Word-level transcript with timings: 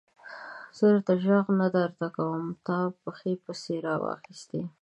زه 0.77 0.87
ږغ 1.23 1.45
نه 1.61 1.67
درته 1.75 2.05
کوم؛ 2.15 2.43
تا 2.65 2.77
پښې 3.01 3.33
پسې 3.43 3.75
را 3.85 3.95
واخيستې. 4.03 4.61